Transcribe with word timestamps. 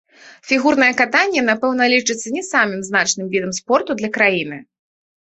Фігурнае 0.51 0.87
катанне, 1.01 1.41
напэўна, 1.49 1.83
лічыцца 1.93 2.27
не 2.37 2.41
самым 2.51 2.79
значным 2.87 3.27
відам 3.35 3.51
спорту 3.59 3.91
для 4.01 4.09
краіны. 4.17 4.57